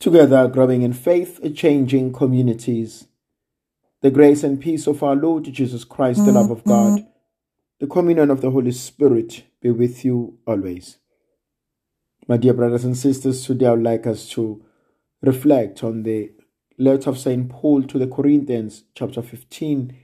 [0.00, 3.06] Together, growing in faith, changing communities.
[4.00, 6.96] The grace and peace of our Lord Jesus Christ, the love of mm-hmm.
[6.96, 7.06] God,
[7.80, 10.98] the communion of the Holy Spirit be with you always.
[12.28, 14.64] My dear brothers and sisters, today I would like us to
[15.22, 16.30] reflect on the
[16.78, 17.48] letter of St.
[17.48, 19.96] Paul to the Corinthians, chapter 15,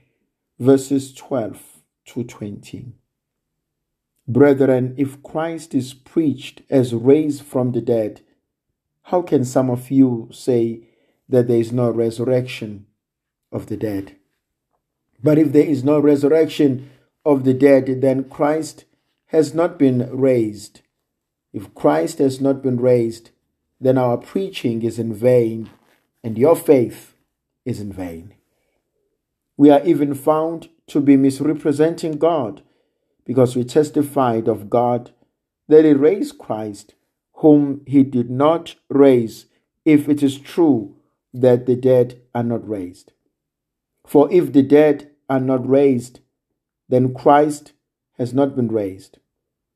[0.59, 1.61] verses 12
[2.07, 2.93] to 20.
[4.27, 8.21] Brethren, if Christ is preached as raised from the dead,
[9.09, 10.81] how can some of you say
[11.29, 12.87] that there is no resurrection
[13.51, 14.15] of the dead?
[15.21, 16.89] But if there is no resurrection
[17.23, 18.85] of the dead, then Christ
[19.27, 20.81] has not been raised.
[21.53, 23.29] If Christ has not been raised,
[23.79, 25.69] then our preaching is in vain
[26.23, 27.13] and your faith
[27.63, 28.33] is in vain.
[29.55, 32.63] We are even found to be misrepresenting God
[33.23, 35.11] because we testified of God
[35.67, 36.95] that He raised Christ
[37.37, 39.45] whom he did not raise,
[39.83, 40.95] if it is true
[41.33, 43.11] that the dead are not raised.
[44.05, 46.19] For if the dead are not raised,
[46.87, 47.73] then Christ
[48.17, 49.19] has not been raised.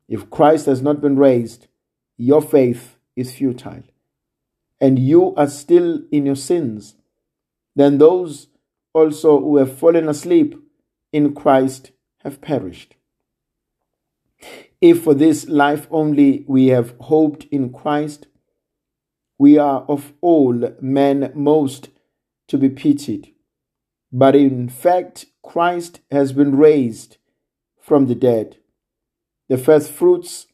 [0.07, 1.67] If Christ has not been raised,
[2.17, 3.83] your faith is futile,
[4.79, 6.95] and you are still in your sins.
[7.75, 8.47] Then those
[8.93, 10.55] also who have fallen asleep
[11.11, 11.91] in Christ
[12.23, 12.95] have perished.
[14.81, 18.27] If for this life only we have hoped in Christ,
[19.37, 21.89] we are of all men most
[22.47, 23.33] to be pitied.
[24.11, 27.17] But in fact, Christ has been raised
[27.79, 28.57] from the dead,
[29.49, 30.47] the first fruits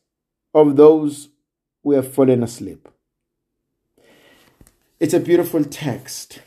[0.53, 1.29] of those
[1.83, 2.89] who have fallen asleep.
[4.99, 6.41] It's a beautiful text.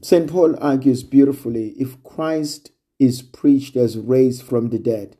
[0.00, 0.28] St.
[0.30, 5.16] Paul argues beautifully if Christ is preached as raised from the dead,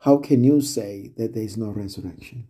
[0.00, 2.48] how can you say that there is no resurrection?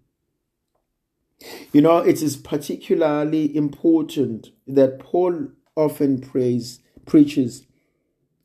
[1.72, 7.66] You know, it is particularly important that Paul often prays, preaches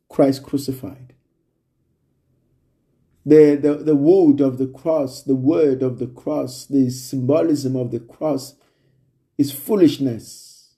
[0.09, 1.13] Christ crucified.
[3.25, 7.91] The, the, the wood of the cross, the word of the cross, the symbolism of
[7.91, 8.55] the cross
[9.37, 10.75] is foolishness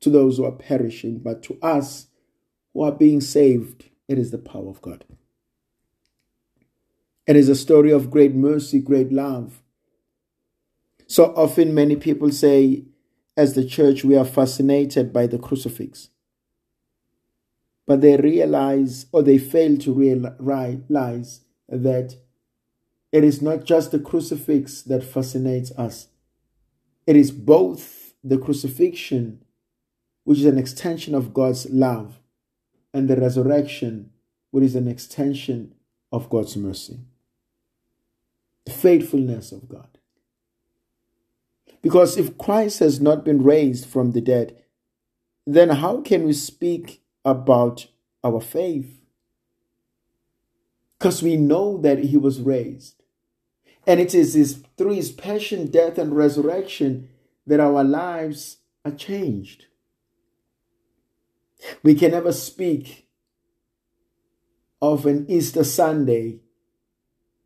[0.00, 2.08] to those who are perishing, but to us
[2.74, 5.04] who are being saved, it is the power of God.
[7.24, 9.62] It is a story of great mercy, great love.
[11.06, 12.84] So often, many people say,
[13.36, 16.08] as the church, we are fascinated by the crucifix.
[17.86, 22.16] But they realize or they fail to realize that
[23.12, 26.08] it is not just the crucifix that fascinates us,
[27.06, 29.44] it is both the crucifixion,
[30.24, 32.18] which is an extension of God's love,
[32.92, 34.10] and the resurrection,
[34.50, 35.74] which is an extension
[36.10, 37.00] of God's mercy
[38.68, 39.98] faithfulness of God.
[41.82, 44.56] Because if Christ has not been raised from the dead,
[45.46, 47.86] then how can we speak about
[48.22, 49.00] our faith?
[50.98, 53.02] Because we know that he was raised.
[53.84, 57.08] And it is his, through his passion, death, and resurrection
[57.46, 59.66] that our lives are changed.
[61.82, 63.08] We can never speak
[64.80, 66.40] of an Easter Sunday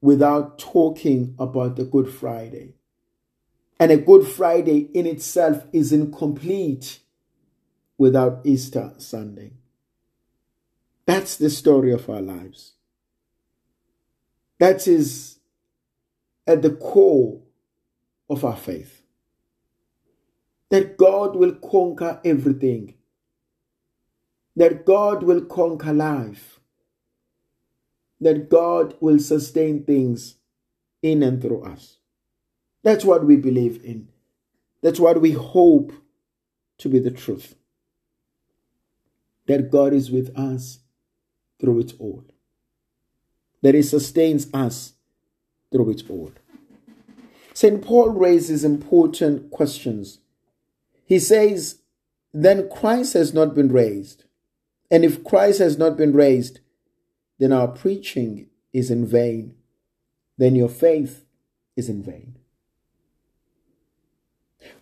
[0.01, 2.75] without talking about the Good Friday.
[3.79, 7.01] And a Good Friday in itself is incomplete
[7.99, 9.53] without Easter Sunday.
[11.07, 12.73] That's the story of our lives.
[14.59, 15.39] That is
[16.47, 17.43] at the core
[18.29, 19.03] of our faith.
[20.71, 22.95] That God will conquer everything.
[24.57, 26.56] That God will conquer life
[28.21, 30.37] that God will sustain things
[31.03, 31.99] in and through us.
[32.83, 34.09] That's what we believe in.
[34.83, 35.93] That's what we hope
[36.79, 37.55] to be the truth.
[39.47, 40.81] That God is with us
[41.61, 42.25] through it all.
[43.63, 44.93] That He sustains us
[45.73, 46.33] through it all.
[47.55, 47.83] St.
[47.83, 50.21] Paul raises important questions.
[51.07, 51.81] He says,
[52.33, 54.25] Then Christ has not been raised.
[54.91, 56.61] And if Christ has not been raised,
[57.39, 59.55] then our preaching is in vain.
[60.39, 61.25] Then your faith
[61.77, 62.37] is in vain.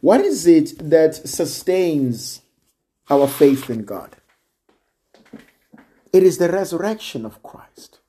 [0.01, 2.43] What is it that sustains
[3.11, 4.17] our faith in God?
[6.13, 8.01] It is the resurrection of Christ.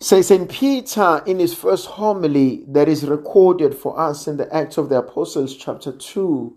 [0.00, 0.50] Say St.
[0.50, 4.98] Peter in his first homily that is recorded for us in the Acts of the
[4.98, 6.56] Apostles, chapter 2,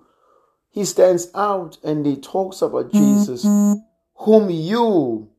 [0.71, 3.79] he stands out and he talks about Jesus, mm-hmm.
[4.15, 5.29] whom you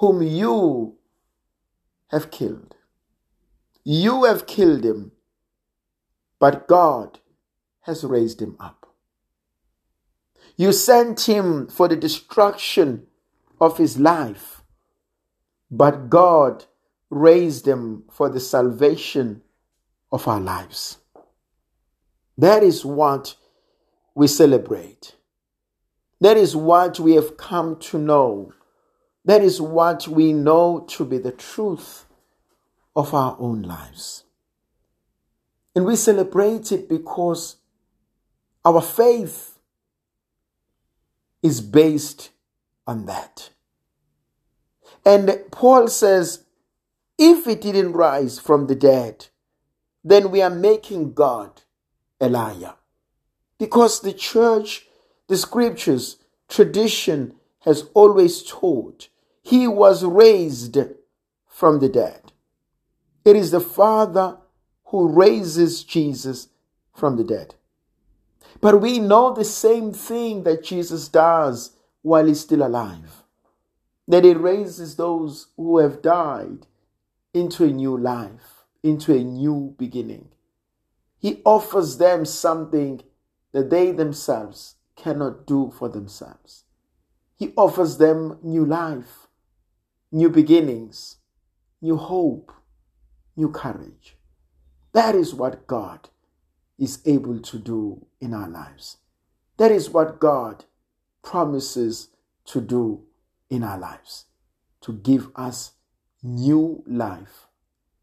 [0.00, 0.96] whom you
[2.08, 2.74] have killed.
[3.84, 5.12] You have killed him,
[6.38, 7.18] but God
[7.82, 8.86] has raised him up.
[10.56, 13.08] You sent him for the destruction
[13.60, 14.62] of his life,
[15.70, 16.64] but God
[17.10, 19.42] raised him for the salvation
[20.10, 20.96] of our lives.
[22.38, 23.36] That is what
[24.14, 25.14] we celebrate.
[26.22, 28.54] That is what we have come to know.
[29.30, 32.04] That is what we know to be the truth
[32.96, 34.24] of our own lives.
[35.72, 37.58] And we celebrate it because
[38.64, 39.56] our faith
[41.44, 42.30] is based
[42.88, 43.50] on that.
[45.06, 46.42] And Paul says,
[47.16, 49.28] if it didn't rise from the dead,
[50.02, 51.62] then we are making God
[52.20, 52.74] a liar.
[53.60, 54.88] Because the church,
[55.28, 56.16] the scriptures,
[56.48, 59.06] tradition has always taught
[59.42, 60.78] he was raised
[61.46, 62.32] from the dead.
[63.24, 64.38] It is the Father
[64.86, 66.48] who raises Jesus
[66.94, 67.54] from the dead.
[68.60, 73.20] But we know the same thing that Jesus does while he's still alive
[74.10, 76.66] that he raises those who have died
[77.32, 80.28] into a new life, into a new beginning.
[81.20, 83.02] He offers them something
[83.52, 86.64] that they themselves cannot do for themselves.
[87.36, 89.28] He offers them new life,
[90.12, 91.16] new beginnings,
[91.80, 92.52] new hope,
[93.36, 94.16] new courage.
[94.92, 96.08] That is what God
[96.78, 98.96] is able to do in our lives.
[99.56, 100.64] That is what God
[101.22, 102.08] promises
[102.46, 103.04] to do
[103.48, 104.24] in our lives,
[104.80, 105.72] to give us
[106.22, 107.46] new life,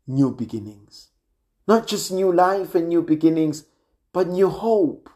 [0.05, 1.09] new beginnings.
[1.67, 3.65] Not just new life and new beginnings,
[4.13, 5.09] but new hope.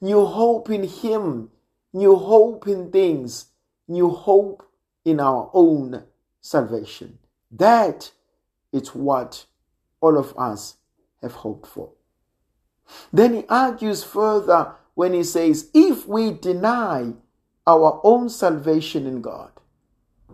[0.00, 1.50] New hope in Him,
[1.92, 3.46] new hope in things,
[3.88, 4.62] new hope
[5.04, 6.04] in our own
[6.40, 7.18] salvation.
[7.50, 8.10] That
[8.72, 9.46] is what
[10.00, 10.76] all of us
[11.22, 11.90] have hoped for.
[13.12, 17.12] Then he argues further when he says, if we deny
[17.66, 19.50] our own salvation in God,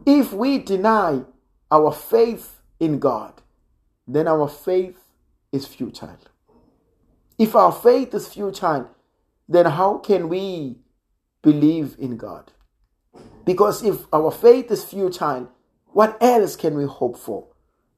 [0.07, 1.23] if we deny
[1.71, 3.41] our faith in God,
[4.07, 4.99] then our faith
[5.53, 6.19] is futile.
[7.39, 8.91] If our faith is futile,
[9.49, 10.79] then how can we
[11.43, 12.53] believe in God?
[13.45, 15.51] Because if our faith is futile,
[15.93, 17.49] what else can we hope for?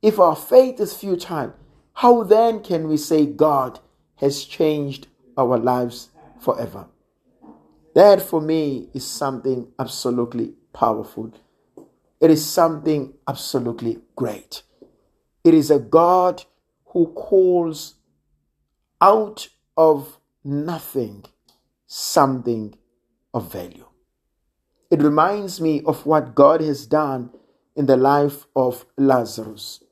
[0.00, 1.54] If our faith is futile,
[1.94, 3.80] how then can we say God
[4.16, 6.10] has changed our lives
[6.40, 6.86] forever?
[7.94, 11.32] That for me is something absolutely powerful.
[12.20, 14.62] It is something absolutely great.
[15.44, 16.44] It is a God
[16.86, 17.94] who calls
[19.00, 21.24] out of nothing
[21.92, 22.74] something
[23.34, 23.84] of value.
[24.92, 27.30] It reminds me of what God has done
[27.74, 29.82] in the life of Lazarus.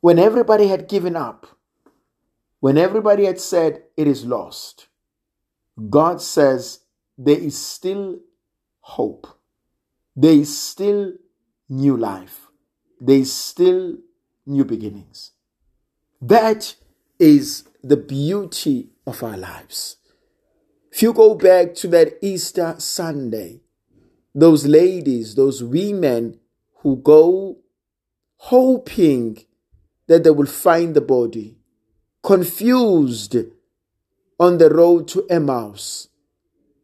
[0.00, 1.48] When everybody had given up,
[2.60, 4.86] when everybody had said it is lost,
[5.90, 6.84] God says
[7.18, 8.20] there is still
[8.78, 9.26] hope.
[10.14, 11.14] There is still
[11.68, 12.46] new life.
[13.00, 13.96] There is still
[14.46, 15.32] new beginnings.
[16.22, 16.76] That
[17.18, 19.96] is the beauty of our lives.
[20.92, 23.62] If you go back to that Easter Sunday,
[24.38, 26.38] those ladies, those women
[26.82, 27.58] who go
[28.36, 29.36] hoping
[30.06, 31.58] that they will find the body,
[32.22, 33.36] confused
[34.38, 36.08] on the road to Emmaus,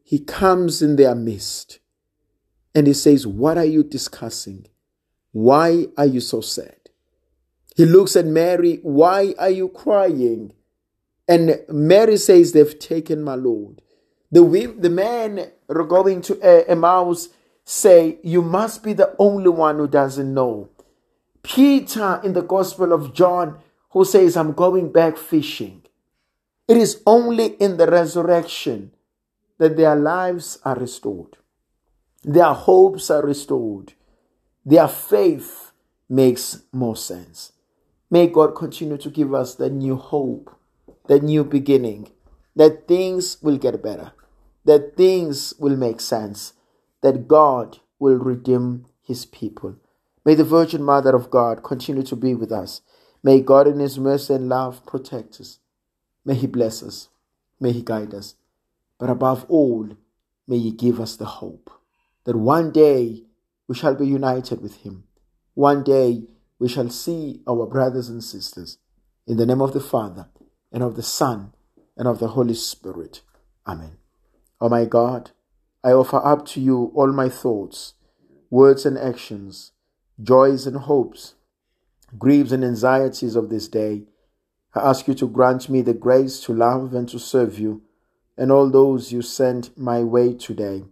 [0.03, 1.79] he comes in their midst
[2.75, 4.67] and he says, What are you discussing?
[5.31, 6.77] Why are you so sad?
[7.77, 10.53] He looks at Mary, Why are you crying?
[11.29, 13.81] And Mary says, They've taken my Lord.
[14.33, 14.43] The,
[14.77, 17.29] the men going to Emmaus
[17.65, 20.69] say, You must be the only one who doesn't know.
[21.43, 23.59] Peter in the Gospel of John,
[23.91, 25.83] who says, I'm going back fishing.
[26.67, 28.93] It is only in the resurrection
[29.59, 31.37] that their lives are restored,
[32.23, 33.93] their hopes are restored,
[34.65, 35.73] their faith
[36.09, 37.53] makes more sense.
[38.11, 40.57] May God continue to give us the new hope,
[41.07, 42.11] the new beginning,
[42.57, 44.13] that things will get better,
[44.65, 46.55] that things will make sense,
[47.05, 49.77] that God will redeem his people.
[50.25, 52.81] May the Virgin Mother of God continue to be with us.
[53.23, 55.59] May God in his mercy and love protect us.
[56.25, 57.11] May he bless us.
[57.61, 58.37] May he guide us.
[58.99, 59.91] But above all,
[60.49, 61.71] may he give us the hope
[62.25, 63.25] that one day
[63.69, 65.05] we shall be united with him.
[65.53, 66.23] One day
[66.59, 68.79] we shall see our brothers and sisters.
[69.27, 70.29] In the name of the Father,
[70.73, 71.53] and of the Son,
[71.99, 73.21] and of the Holy Spirit.
[73.67, 73.99] Amen.
[74.59, 75.33] Oh my God,
[75.85, 77.95] I offer up to you all my thoughts,
[78.51, 79.73] words, and actions
[80.23, 81.35] joys and hopes,
[82.19, 84.05] griefs and anxieties of this day.
[84.75, 87.83] I ask you to grant me the grace to love and to serve you
[88.37, 90.85] and all those you send my way today.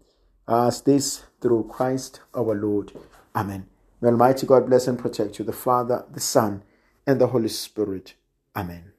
[0.47, 2.93] I ask this through Christ our Lord.
[3.35, 3.67] Amen.
[4.01, 6.63] May Almighty God bless and protect you, the Father, the Son,
[7.07, 8.15] and the Holy Spirit.
[8.57, 8.92] Amen.